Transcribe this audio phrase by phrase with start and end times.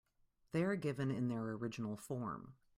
[0.51, 2.55] They are given in their original form.